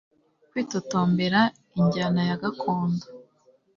[0.49, 1.41] Kwitotombera
[1.79, 3.05] injyanayagakondo